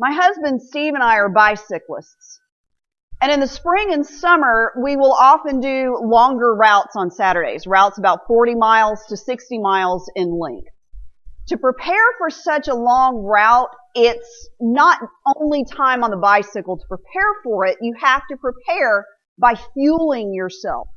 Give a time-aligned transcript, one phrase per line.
[0.00, 2.40] My husband Steve and I are bicyclists.
[3.20, 7.98] And in the spring and summer, we will often do longer routes on Saturdays, routes
[7.98, 10.72] about 40 miles to 60 miles in length.
[11.48, 15.00] To prepare for such a long route, it's not
[15.36, 19.04] only time on the bicycle to prepare for it, you have to prepare
[19.36, 20.88] by fueling yourself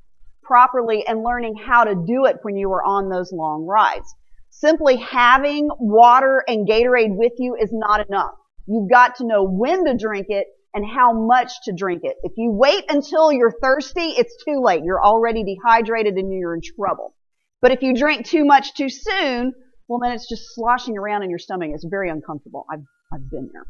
[0.43, 4.15] properly and learning how to do it when you are on those long rides.
[4.49, 8.35] Simply having water and Gatorade with you is not enough.
[8.68, 12.15] You've got to know when to drink it and how much to drink it.
[12.24, 14.83] If you wait until you're thirsty, it's too late.
[14.83, 17.14] You're already dehydrated and you're in trouble.
[17.61, 19.54] But if you drink too much too soon,
[19.87, 21.70] well then it's just sloshing around in your stomach.
[21.73, 22.65] It's very uncomfortable.
[22.71, 23.65] I've, I've been there.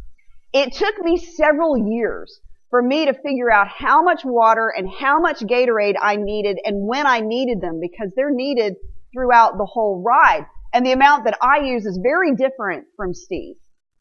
[0.53, 2.39] It took me several years
[2.69, 6.87] for me to figure out how much water and how much Gatorade I needed and
[6.87, 8.75] when I needed them because they're needed
[9.13, 10.45] throughout the whole ride.
[10.73, 13.55] And the amount that I use is very different from Steve.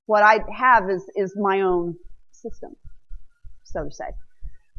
[0.07, 1.97] What I have is, is my own
[2.31, 2.77] system
[3.73, 4.05] so to say.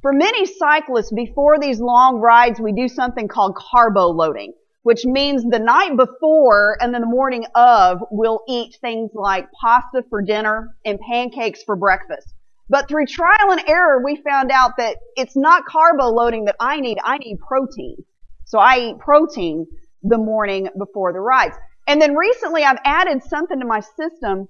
[0.02, 5.44] For many cyclists, before these long rides, we do something called carbo loading, which means
[5.44, 10.76] the night before and then the morning of, we'll eat things like pasta for dinner
[10.86, 12.34] and pancakes for breakfast.
[12.70, 16.80] But through trial and error, we found out that it's not carbo loading that I
[16.80, 16.98] need.
[17.04, 17.98] I need protein.
[18.46, 19.68] So I eat protein
[20.02, 21.56] the morning before the rides.
[21.88, 24.48] And then recently I've added something to my system.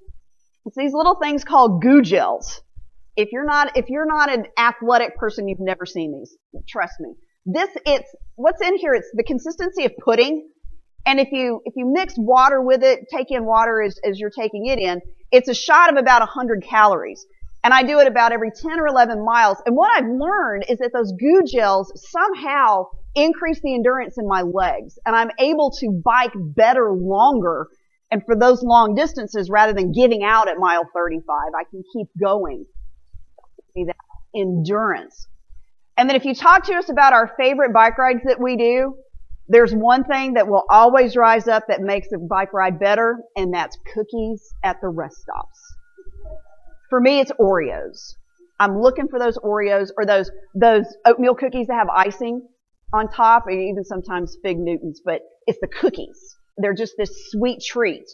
[0.66, 2.61] It's these little things called goo gels.
[3.16, 6.36] If you're not, if you're not an athletic person, you've never seen these.
[6.67, 7.14] Trust me.
[7.45, 10.50] This, it's, what's in here, it's the consistency of pudding.
[11.05, 14.31] And if you, if you mix water with it, take in water as, as you're
[14.31, 17.25] taking it in, it's a shot of about 100 calories.
[17.64, 19.58] And I do it about every 10 or 11 miles.
[19.66, 24.42] And what I've learned is that those goo gels somehow increase the endurance in my
[24.42, 25.00] legs.
[25.05, 27.67] And I'm able to bike better longer.
[28.14, 31.25] And for those long distances, rather than giving out at mile 35,
[31.59, 32.64] I can keep going
[33.75, 33.95] See that
[34.36, 35.28] endurance.
[35.97, 38.95] And then if you talk to us about our favorite bike rides that we do,
[39.47, 43.52] there's one thing that will always rise up that makes a bike ride better, and
[43.52, 45.59] that's cookies at the rest stops.
[46.92, 48.14] For me, it's Oreos.
[48.59, 52.48] I'm looking for those Oreos or those, those oatmeal cookies that have icing
[52.93, 56.36] on top, and even sometimes fig Newtons, but it's the cookies.
[56.58, 58.05] They're just this sweet treat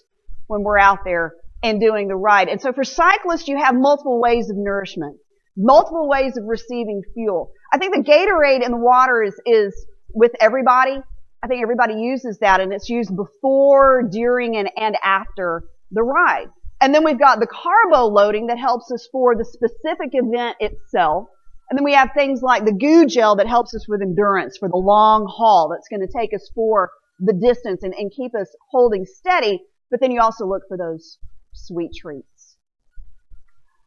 [0.47, 2.47] when we're out there and doing the ride.
[2.47, 5.17] And so for cyclists, you have multiple ways of nourishment
[5.59, 7.51] multiple ways of receiving fuel.
[7.72, 11.01] I think the Gatorade in the water is, is with everybody.
[11.44, 16.47] I think everybody uses that and it's used before, during, and, and after the ride.
[16.81, 21.27] And then we've got the carbo loading that helps us for the specific event itself.
[21.69, 24.69] And then we have things like the goo gel that helps us with endurance for
[24.69, 26.89] the long haul that's going to take us for
[27.19, 29.62] the distance and, and keep us holding steady.
[29.91, 31.18] But then you also look for those
[31.53, 32.57] sweet treats.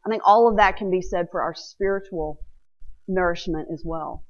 [0.05, 2.39] I think all of that can be said for our spiritual
[3.07, 4.25] nourishment as well.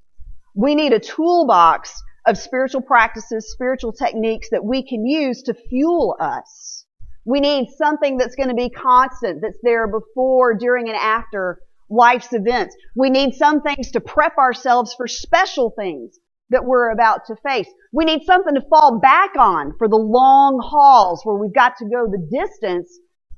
[0.56, 6.16] We need a toolbox of spiritual practices, spiritual techniques that we can use to fuel
[6.20, 6.86] us.
[7.26, 11.60] We need something that's going to be constant, that's there before, during, and after
[11.90, 12.76] life's events.
[12.96, 16.20] We need some things to prep ourselves for special things
[16.54, 17.68] that we're about to face.
[17.92, 21.86] We need something to fall back on for the long hauls where we've got to
[21.86, 22.98] go the distance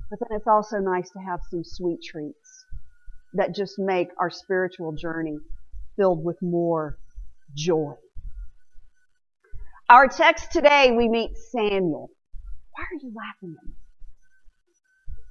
[0.09, 2.65] but then it's also nice to have some sweet treats
[3.33, 5.37] that just make our spiritual journey
[5.97, 6.97] filled with more
[7.55, 7.93] joy.
[9.89, 12.09] Our text today, we meet Samuel.
[12.71, 13.73] Why are you laughing at me?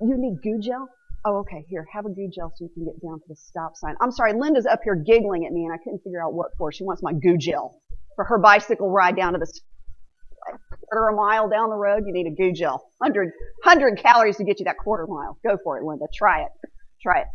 [0.00, 0.88] You need goo gel?
[1.26, 1.64] Oh, okay.
[1.68, 3.94] Here, have a goo gel so you can get down to the stop sign.
[4.00, 6.70] I'm sorry, Linda's up here giggling at me and I couldn't figure out what for.
[6.70, 7.80] She wants my goo gel
[8.16, 9.46] for her bicycle ride down to the
[10.90, 12.84] quarter a mile down the road, you need a goo gel.
[12.98, 13.32] 100,
[13.64, 15.38] 100 calories to get you that quarter mile.
[15.46, 16.06] Go for it, Linda.
[16.14, 16.50] Try it.
[17.02, 17.26] Try it.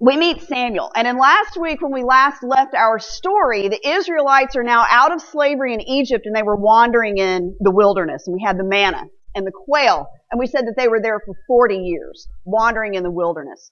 [0.00, 0.92] We meet Samuel.
[0.94, 5.12] And in last week, when we last left our story, the Israelites are now out
[5.12, 8.22] of slavery in Egypt and they were wandering in the wilderness.
[8.26, 10.08] And we had the manna and the quail.
[10.30, 13.70] And we said that they were there for 40 years, wandering in the wilderness.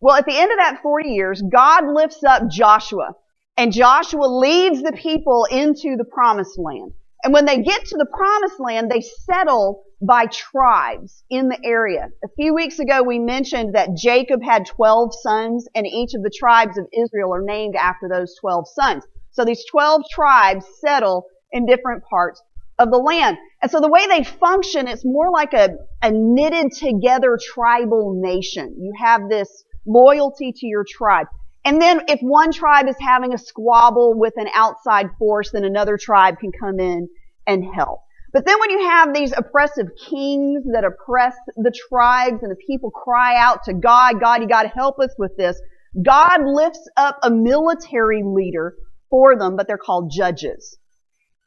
[0.00, 3.14] Well, at the end of that 40 years, God lifts up Joshua.
[3.56, 6.92] And Joshua leads the people into the promised land.
[7.24, 12.10] And when they get to the promised land, they settle by tribes in the area.
[12.22, 16.30] A few weeks ago, we mentioned that Jacob had 12 sons and each of the
[16.30, 19.04] tribes of Israel are named after those 12 sons.
[19.30, 22.42] So these 12 tribes settle in different parts
[22.78, 23.38] of the land.
[23.62, 25.70] And so the way they function, it's more like a,
[26.02, 28.76] a knitted together tribal nation.
[28.78, 31.26] You have this loyalty to your tribe.
[31.64, 35.98] And then if one tribe is having a squabble with an outside force, then another
[36.00, 37.08] tribe can come in
[37.46, 38.00] and help.
[38.32, 42.90] But then when you have these oppressive kings that oppress the tribes and the people
[42.90, 45.58] cry out to God, God, you gotta help us with this.
[46.04, 48.74] God lifts up a military leader
[49.08, 50.76] for them, but they're called judges.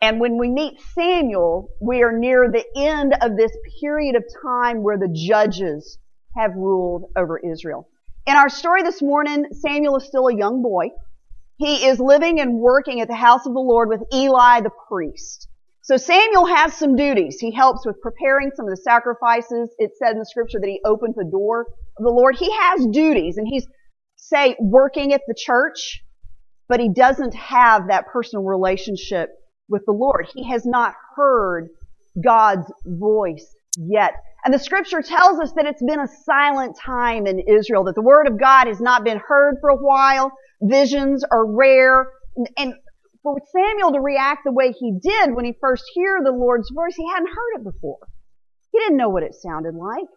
[0.02, 3.52] And when we meet Samuel, we are near the end of this
[3.82, 5.98] period of time where the judges
[6.38, 7.90] have ruled over Israel.
[8.26, 10.90] In our story this morning, Samuel is still a young boy.
[11.58, 15.50] He is living and working at the house of the Lord with Eli the priest.
[15.82, 17.40] So Samuel has some duties.
[17.40, 19.70] He helps with preparing some of the sacrifices.
[19.80, 21.66] It said in the scripture that he opened the door
[21.98, 22.38] of the Lord.
[22.38, 23.68] He has duties and he's,
[24.16, 26.04] say, working at the church,
[26.70, 29.32] but he doesn't have that personal relationship
[29.70, 30.28] with the Lord.
[30.34, 31.70] He has not heard
[32.22, 34.14] God's voice yet.
[34.44, 38.02] And the scripture tells us that it's been a silent time in Israel, that the
[38.02, 40.32] word of God has not been heard for a while.
[40.62, 42.08] Visions are rare.
[42.58, 42.74] And
[43.22, 46.96] for Samuel to react the way he did when he first heard the Lord's voice,
[46.96, 48.00] he hadn't heard it before.
[48.72, 50.08] He didn't know what it sounded like.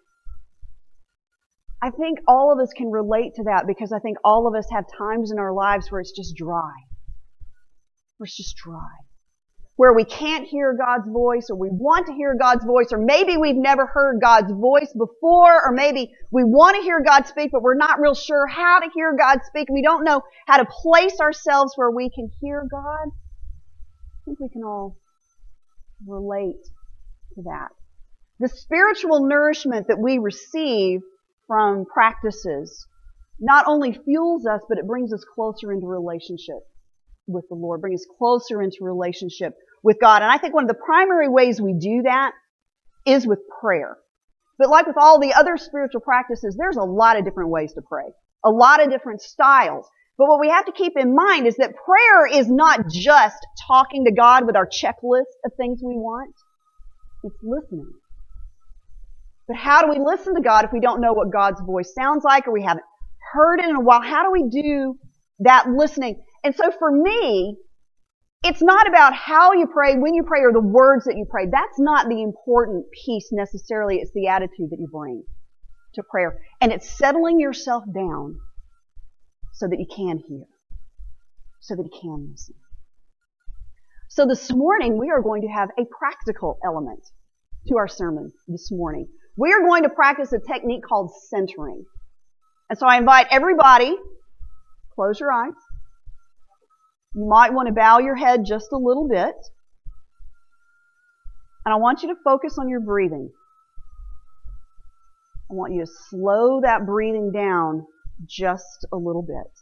[1.83, 4.67] I think all of us can relate to that because I think all of us
[4.71, 6.71] have times in our lives where it's just dry.
[8.19, 9.03] Where it's just dry
[9.77, 13.37] where we can't hear God's voice or we want to hear God's voice or maybe
[13.37, 17.63] we've never heard God's voice before or maybe we want to hear God speak but
[17.63, 19.69] we're not real sure how to hear God speak.
[19.71, 23.09] We don't know how to place ourselves where we can hear God.
[23.09, 24.99] I think we can all
[26.07, 26.63] relate
[27.35, 27.69] to that.
[28.41, 31.01] The spiritual nourishment that we receive
[31.47, 32.87] from practices
[33.41, 36.59] not only fuels us, but it brings us closer into relationship
[37.32, 40.23] with the Lord, bring us closer into relationship with God.
[40.23, 42.32] And I think one of the primary ways we do that
[43.06, 43.96] is with prayer.
[44.58, 47.82] But like with all the other spiritual practices, there's a lot of different ways to
[47.82, 48.05] pray.
[48.44, 49.88] A lot of different styles.
[50.19, 54.05] But what we have to keep in mind is that prayer is not just talking
[54.05, 56.34] to God with our checklist of things we want.
[57.25, 57.90] It's listening.
[59.49, 62.25] But how do we listen to God if we don't know what God's voice sounds
[62.25, 62.84] like or we haven't
[63.32, 64.02] heard it in a while?
[64.02, 64.96] How do we do
[65.40, 66.23] that listening?
[66.44, 67.56] And so for me,
[68.44, 71.47] it's not about how you pray, when you pray, or the words that you pray.
[71.50, 73.99] That's not the important piece necessarily.
[73.99, 75.23] It's the attitude that you bring
[75.94, 76.41] to prayer.
[76.61, 78.37] And it's settling yourself down
[79.55, 80.44] so that you can hear,
[81.61, 82.55] so that you can listen.
[84.09, 87.00] So this morning, we are going to have a practical element
[87.69, 89.06] to our sermon this morning.
[89.37, 91.85] We are going to practice a technique called centering.
[92.69, 93.97] And so I invite everybody,
[94.94, 95.53] close your eyes.
[97.14, 99.35] You might want to bow your head just a little bit.
[101.64, 103.31] And I want you to focus on your breathing.
[105.50, 107.87] I want you to slow that breathing down
[108.26, 109.53] just a little bit.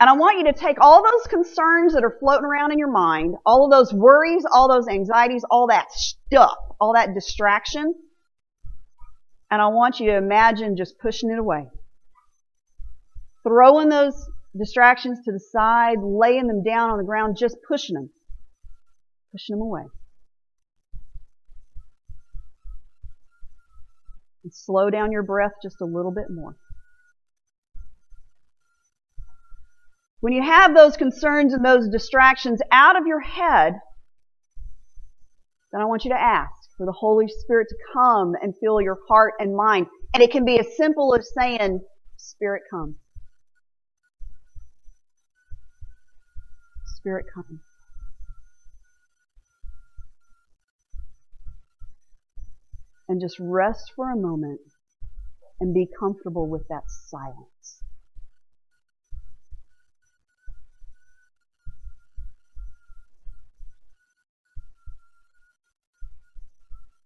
[0.00, 2.90] And I want you to take all those concerns that are floating around in your
[2.90, 7.94] mind, all of those worries, all those anxieties, all that stuff, all that distraction,
[9.50, 11.68] and I want you to imagine just pushing it away
[13.46, 14.14] throwing those
[14.58, 18.10] distractions to the side, laying them down on the ground, just pushing them,
[19.32, 19.82] pushing them away.
[24.42, 26.56] And slow down your breath just a little bit more.
[30.20, 33.74] When you have those concerns and those distractions out of your head,
[35.72, 38.98] then I want you to ask for the Holy Spirit to come and fill your
[39.08, 39.86] heart and mind.
[40.14, 41.80] And it can be as simple as saying,
[42.16, 42.96] Spirit, come.
[47.06, 47.26] Spirit.
[53.08, 54.58] And just rest for a moment
[55.60, 57.84] and be comfortable with that silence.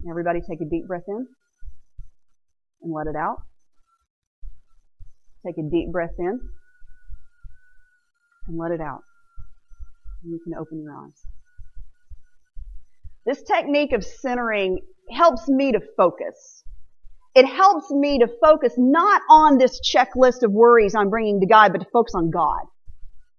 [0.08, 1.26] Everybody take a deep breath in
[2.82, 3.42] and let it out.
[5.44, 6.40] Take a deep breath in
[8.48, 9.02] and let it out
[10.24, 11.24] you can open your eyes.
[13.26, 14.78] This technique of centering
[15.10, 16.64] helps me to focus.
[17.34, 21.72] It helps me to focus not on this checklist of worries I'm bringing to God,
[21.72, 22.66] but to focus on God.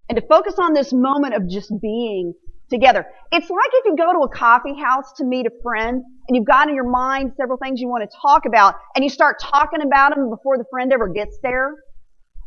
[0.08, 2.34] And to focus on this moment of just being
[2.70, 3.06] together.
[3.30, 6.46] It's like if you go to a coffee house to meet a friend and you've
[6.46, 9.82] got in your mind several things you want to talk about and you start talking
[9.82, 11.74] about them before the friend ever gets there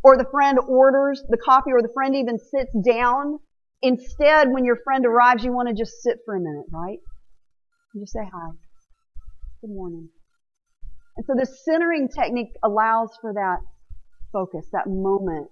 [0.04, 3.40] or the friend orders the coffee or the friend even sits down
[3.82, 7.00] Instead, when your friend arrives, you want to just sit for a minute, right?
[7.94, 8.52] You just say hi.
[9.62, 10.10] Good morning.
[11.18, 13.58] And so this centering technique allows for that
[14.34, 15.48] focus, that moment.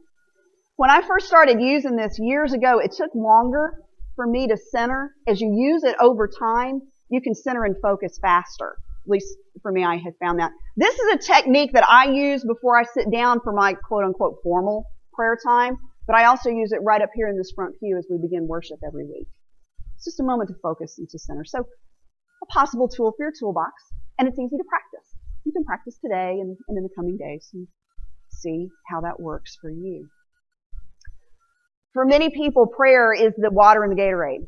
[0.76, 3.74] When I first started using this years ago, it took longer
[4.16, 5.12] for me to center.
[5.28, 8.76] As you use it over time, you can center and focus faster.
[9.06, 9.28] At least
[9.62, 10.52] for me, I have found that.
[10.76, 14.38] This is a technique that I use before I sit down for my quote unquote
[14.44, 17.98] formal prayer time, but I also use it right up here in this front pew
[17.98, 19.28] as we begin worship every week.
[19.96, 21.46] It's just a moment to focus and to center.
[21.46, 23.72] So a possible tool for your toolbox,
[24.20, 25.10] and it's easy to practice.
[25.46, 27.68] You can practice today and, and in the coming days and
[28.30, 30.08] see how that works for you.
[31.94, 34.48] For many people, prayer is the water in the Gatorade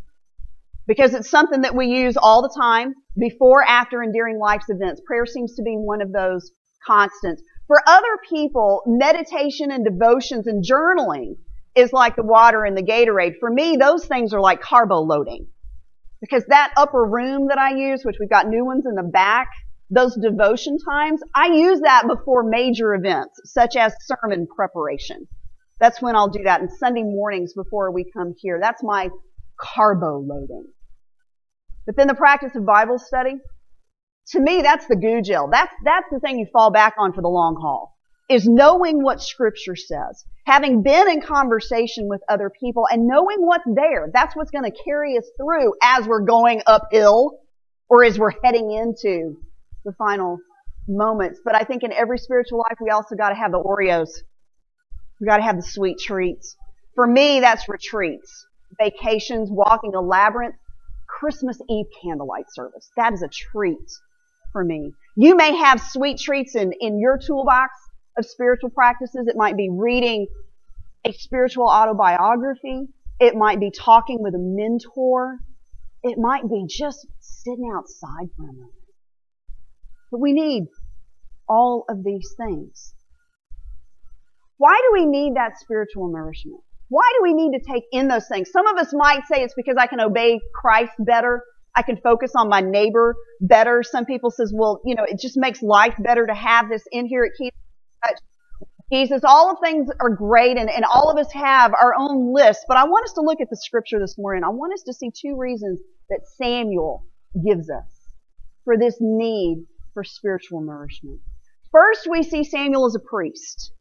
[0.88, 5.02] because it's something that we use all the time, before, after, and during life's events.
[5.06, 6.52] Prayer seems to be one of those
[6.86, 7.42] constants.
[7.68, 11.36] For other people, meditation and devotions and journaling
[11.76, 13.40] is like the water in the Gatorade.
[13.40, 15.48] For me, those things are like carbo loading.
[16.22, 19.50] Because that upper room that I use, which we've got new ones in the back,
[19.90, 25.28] those devotion times, I use that before major events, such as sermon preparation.
[25.80, 26.62] That's when I'll do that.
[26.62, 28.60] And Sunday mornings before we come here.
[28.62, 29.10] That's my
[29.60, 30.66] carbo loading.
[31.86, 33.36] But then the practice of Bible study,
[34.30, 35.50] to me, that's the goo gel.
[35.52, 37.96] That's, that's the thing you fall back on for the long haul,
[38.30, 40.26] is knowing what scripture says.
[40.46, 44.10] Having been in conversation with other people and knowing what's there.
[44.14, 47.40] That's what's going to carry us through as we're going uphill
[47.90, 49.38] or as we're heading into
[49.86, 50.38] the final
[50.88, 51.40] moments.
[51.44, 54.10] But I think in every spiritual life, we also got to have the Oreos.
[55.20, 56.56] We got to have the sweet treats.
[56.94, 58.46] For me, that's retreats,
[58.80, 60.56] vacations, walking a labyrinth.
[61.08, 62.90] Christmas Eve candlelight service.
[62.98, 63.90] That is a treat
[64.52, 64.92] for me.
[65.16, 67.72] You may have sweet treats in, in your toolbox
[68.18, 69.28] of spiritual practices.
[69.28, 70.28] It might be reading
[71.06, 72.88] a spiritual autobiography.
[73.20, 75.38] It might be talking with a mentor.
[76.04, 78.72] It might be just sitting outside for a moment.
[80.12, 80.66] But we need
[81.48, 82.94] all of these things.
[84.58, 86.62] Why do we need that spiritual nourishment?
[86.88, 88.50] Why do we need to take in those things?
[88.52, 91.44] Some of us might say it's because I can obey Christ better.
[91.76, 93.84] I can focus on my neighbor better.
[93.84, 97.06] Some people says, well, you know, it just makes life better to have this in
[97.06, 97.26] here.
[97.26, 97.58] It keeps
[98.92, 99.22] Jesus.
[99.24, 102.78] All of things are great and, and all of us have our own list, but
[102.78, 104.44] I want us to look at the scripture this morning.
[104.44, 107.06] I want us to see two reasons that Samuel
[107.46, 107.90] gives us
[108.64, 111.20] for this need for spiritual nourishment.
[111.72, 113.72] First, we see Samuel as a priest.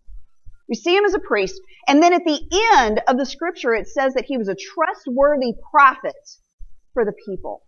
[0.69, 1.61] We see him as a priest.
[1.89, 2.41] And then at the
[2.77, 6.15] end of the scripture, it says that he was a trustworthy prophet
[6.95, 7.63] for the people.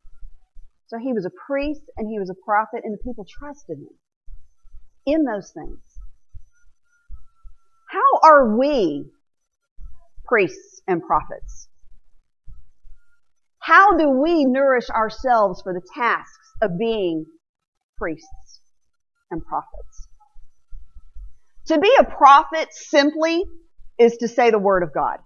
[0.88, 3.88] So he was a priest and he was a prophet and the people trusted him
[5.06, 5.78] in those things.
[7.96, 9.06] How are we
[10.26, 11.68] priests and prophets?
[13.58, 17.24] How do we nourish ourselves for the tasks of being
[17.96, 18.60] priests
[19.30, 20.08] and prophets?
[21.68, 23.42] To be a prophet simply
[23.98, 25.16] is to say the word of God.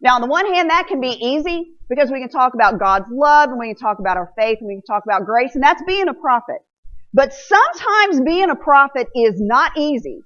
[0.00, 3.06] Now, on the one hand, that can be easy because we can talk about God's
[3.10, 5.64] love and we can talk about our faith and we can talk about grace and
[5.64, 6.58] that's being a prophet.
[7.12, 10.20] But sometimes being a prophet is not easy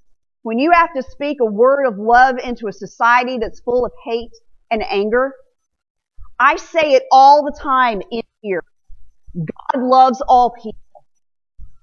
[0.44, 3.92] when you have to speak a word of love into a society that's full of
[4.04, 4.30] hate
[4.70, 5.32] and anger.
[6.38, 8.62] I say it all the time in here.
[9.34, 10.78] God loves all people.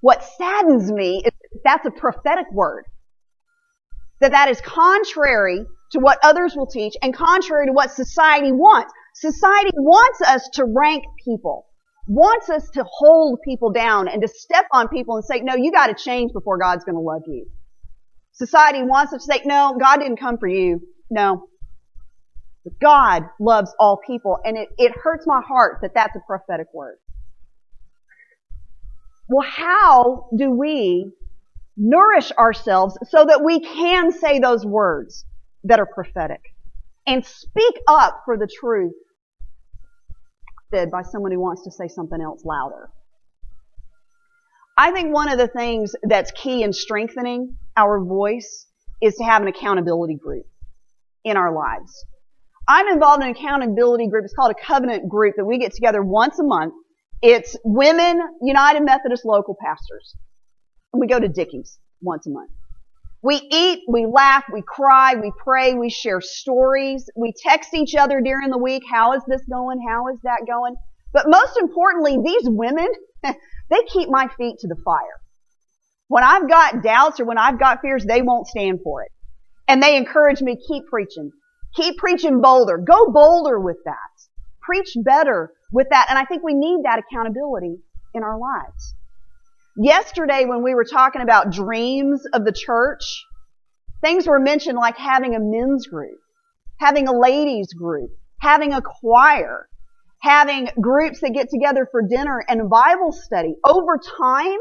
[0.00, 1.32] What saddens me is
[1.64, 2.84] that's a prophetic word
[4.20, 8.92] that that is contrary to what others will teach and contrary to what society wants.
[9.16, 11.66] Society wants us to rank people,
[12.06, 15.72] wants us to hold people down and to step on people and say, no, you
[15.72, 17.50] got to change before God's going to love you.
[18.32, 20.80] Society wants us to say, no, God didn't come for you.
[21.10, 21.48] No.
[22.64, 26.68] But God loves all people and it, it hurts my heart that that's a prophetic
[26.72, 26.98] word.
[29.28, 31.12] Well, how do we
[31.76, 35.24] nourish ourselves so that we can say those words
[35.64, 36.40] that are prophetic
[37.06, 38.92] and speak up for the truth
[40.72, 42.90] said by someone who wants to say something else louder.
[44.76, 48.66] I think one of the things that's key in strengthening our voice
[49.00, 50.46] is to have an accountability group
[51.24, 52.04] in our lives.
[52.68, 54.24] I'm involved in an accountability group.
[54.24, 56.74] It's called a covenant group that we get together once a month.
[57.20, 60.14] It's women United Methodist local pastors
[60.92, 62.50] and we go to Dickey's once a month.
[63.22, 68.20] We eat, we laugh, we cry, we pray, we share stories, we text each other
[68.20, 68.82] during the week.
[68.90, 69.80] How is this going?
[69.88, 70.74] How is that going?
[71.12, 72.88] But most importantly, these women,
[73.22, 75.21] they keep my feet to the fire.
[76.12, 79.10] When I've got doubts or when I've got fears, they won't stand for it.
[79.66, 81.30] And they encourage me, keep preaching.
[81.74, 82.76] Keep preaching bolder.
[82.76, 84.12] Go bolder with that.
[84.60, 86.06] Preach better with that.
[86.10, 87.76] And I think we need that accountability
[88.12, 88.94] in our lives.
[89.78, 93.04] Yesterday, when we were talking about dreams of the church,
[94.02, 96.20] things were mentioned like having a men's group,
[96.78, 99.66] having a ladies group, having a choir.
[100.22, 103.56] having groups that get together for dinner and Bible study.
[103.64, 104.58] Over time,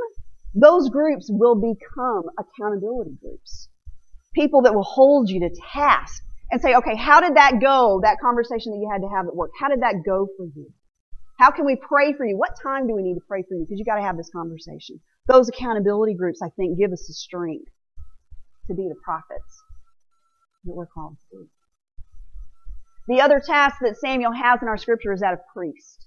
[0.53, 3.69] those groups will become accountability groups.
[4.33, 8.01] People that will hold you to task and say, okay, how did that go?
[8.03, 9.51] That conversation that you had to have at work.
[9.59, 10.67] How did that go for you?
[11.39, 12.37] How can we pray for you?
[12.37, 13.61] What time do we need to pray for you?
[13.61, 14.99] Because you got to have this conversation.
[15.27, 17.71] Those accountability groups, I think, give us the strength
[18.67, 19.63] to be the prophets
[20.65, 21.45] that we're called to be.
[23.07, 26.05] The other task that Samuel has in our scripture is that of priest.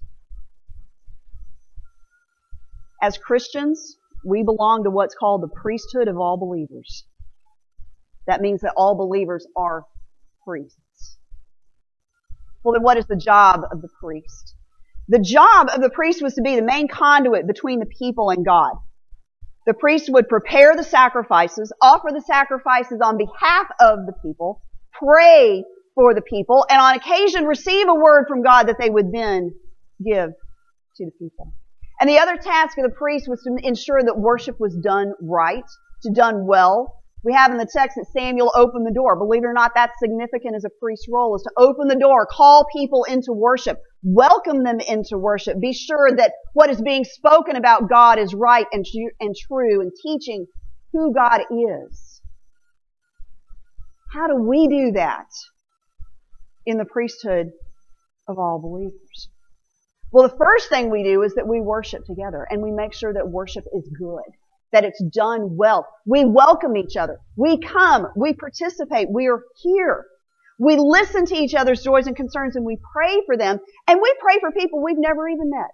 [3.02, 7.04] As Christians, we belong to what's called the priesthood of all believers.
[8.26, 9.84] That means that all believers are
[10.46, 11.18] priests.
[12.62, 14.54] Well, then what is the job of the priest?
[15.08, 18.44] The job of the priest was to be the main conduit between the people and
[18.44, 18.72] God.
[19.66, 24.62] The priest would prepare the sacrifices, offer the sacrifices on behalf of the people,
[24.92, 25.64] pray
[25.94, 29.54] for the people, and on occasion receive a word from God that they would then
[30.02, 30.30] give
[30.96, 31.54] to the people.
[32.00, 35.64] And the other task of the priest was to ensure that worship was done right,
[36.02, 37.00] to done well.
[37.24, 39.16] We have in the text that Samuel opened the door.
[39.16, 42.26] Believe it or not, that's significant as a priest's role, is to open the door,
[42.30, 47.56] call people into worship, welcome them into worship, be sure that what is being spoken
[47.56, 48.84] about God is right and,
[49.20, 50.46] and true, and teaching
[50.92, 52.20] who God is.
[54.12, 55.26] How do we do that
[56.66, 57.48] in the priesthood
[58.28, 59.28] of all believers?
[60.14, 63.12] Well, the first thing we do is that we worship together and we make sure
[63.12, 64.22] that worship is good,
[64.70, 65.88] that it's done well.
[66.06, 67.18] We welcome each other.
[67.34, 68.06] We come.
[68.14, 69.08] We participate.
[69.10, 70.04] We are here.
[70.60, 73.58] We listen to each other's joys and concerns and we pray for them.
[73.88, 75.72] And we pray for people we've never even met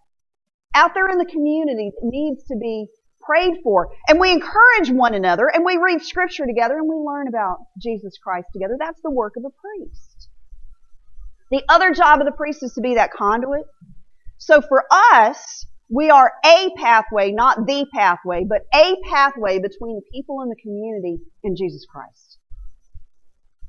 [0.74, 2.86] out there in the community that needs to be
[3.20, 3.90] prayed for.
[4.08, 8.16] And we encourage one another and we read scripture together and we learn about Jesus
[8.16, 8.76] Christ together.
[8.78, 10.30] That's the work of a priest.
[11.50, 13.66] The other job of the priest is to be that conduit
[14.40, 20.02] so for us, we are a pathway, not the pathway, but a pathway between the
[20.12, 22.38] people in the community and Jesus Christ.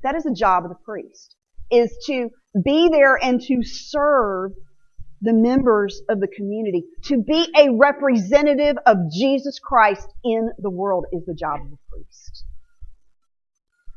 [0.02, 1.36] That is the job of the priest,
[1.70, 2.30] is to
[2.64, 4.52] be there and to serve
[5.20, 6.84] the members of the community.
[7.04, 11.78] To be a representative of Jesus Christ in the world is the job of the
[11.92, 12.44] priest.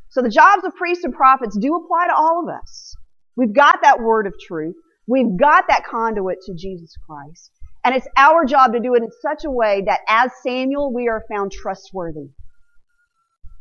[0.10, 2.96] So the jobs of priests and prophets do apply to all of us.
[3.38, 4.76] We've got that word of truth.
[5.08, 7.52] We've got that conduit to Jesus Christ.
[7.84, 11.08] And it's our job to do it in such a way that as Samuel, we
[11.08, 12.30] are found trustworthy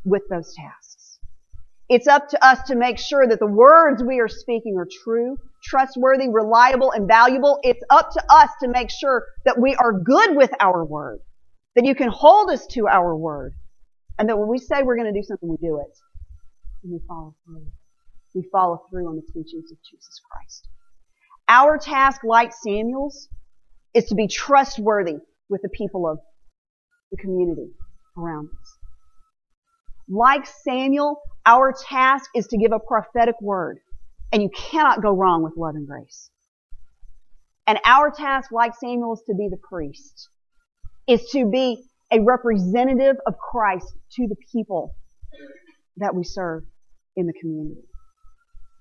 [0.04, 1.18] with those tasks.
[1.90, 5.37] It's up to us to make sure that the words we are speaking are true,
[5.62, 7.59] trustworthy, reliable, and valuable.
[7.62, 11.20] It's up to us to make sure that we are good with our word,
[11.76, 13.52] that you can hold us to our word,
[14.18, 15.98] and that when we say we're going to do something, we do it.
[16.83, 17.66] And we follow through.
[18.35, 20.68] We follow through on the teachings of Jesus Christ.
[21.48, 23.28] Our task, like Samuel's,
[23.94, 25.16] is to be trustworthy
[25.48, 26.18] with the people of
[27.11, 27.70] the community
[28.16, 28.78] around us.
[30.09, 33.78] Like Samuel, our task is to give a prophetic word.
[34.33, 36.30] And you cannot go wrong with love and grace.
[37.66, 40.28] And our task, like Samuel, is to be the priest,
[41.07, 44.94] is to be a representative of Christ to the people
[45.98, 46.64] that we serve
[47.16, 47.83] in the community.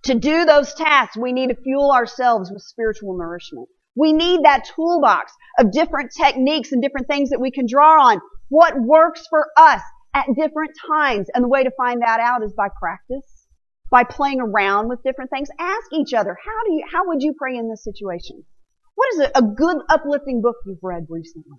[0.05, 3.69] To do those tasks, we need to fuel ourselves with spiritual nourishment.
[3.95, 8.19] We need that toolbox of different techniques and different things that we can draw on.
[8.49, 9.81] What works for us
[10.13, 11.27] at different times.
[11.33, 13.47] And the way to find that out is by practice,
[13.89, 15.49] by playing around with different things.
[15.59, 18.43] Ask each other, how do you, how would you pray in this situation?
[18.95, 21.57] What is a, a good uplifting book you've read recently?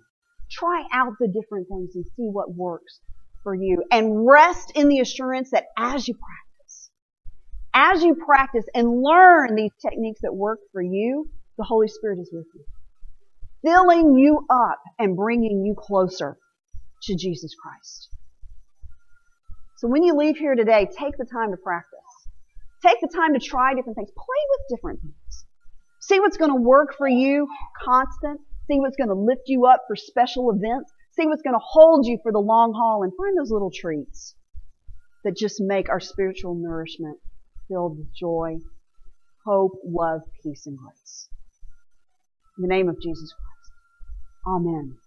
[0.51, 2.99] Try out the different things and see what works
[3.43, 6.44] for you and rest in the assurance that as you practice,
[7.75, 12.29] as you practice and learn these techniques that work for you, the Holy Spirit is
[12.31, 12.63] with you,
[13.61, 16.37] filling you up and bringing you closer
[17.03, 18.09] to Jesus Christ.
[19.77, 21.99] So when you leave here today, take the time to practice.
[22.81, 24.09] Take the time to try different things.
[24.15, 25.45] Play with different things.
[25.99, 27.47] See what's going to work for you
[27.83, 28.39] constant.
[28.67, 30.93] See what's going to lift you up for special events.
[31.11, 34.35] See what's going to hold you for the long haul and find those little treats
[35.25, 37.17] that just make our spiritual nourishment
[37.67, 38.57] filled with joy,
[39.45, 41.29] hope, love, peace, and grace.
[42.57, 43.73] In the name of Jesus Christ.
[44.47, 44.97] Amen.